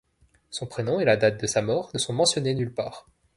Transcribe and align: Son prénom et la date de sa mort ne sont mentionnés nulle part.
Son 0.49 0.65
prénom 0.65 0.99
et 0.99 1.05
la 1.05 1.15
date 1.15 1.39
de 1.39 1.45
sa 1.45 1.61
mort 1.61 1.91
ne 1.93 1.99
sont 1.99 2.11
mentionnés 2.11 2.55
nulle 2.55 2.73
part. 2.73 3.05